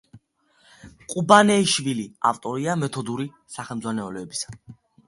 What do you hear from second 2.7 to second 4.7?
მეთოდური სახელმძღვანელოებისა.